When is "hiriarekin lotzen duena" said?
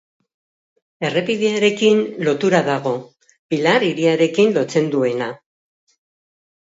3.89-5.29